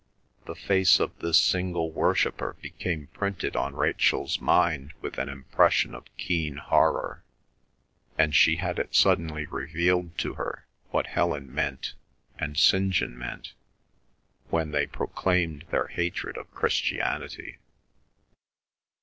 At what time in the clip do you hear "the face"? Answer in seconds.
0.45-0.99